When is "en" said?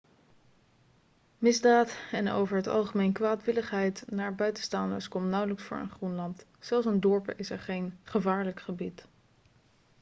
2.11-2.29